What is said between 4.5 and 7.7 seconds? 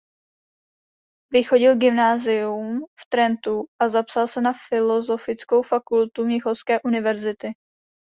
filozofickou fakultu Mnichovské univerzity.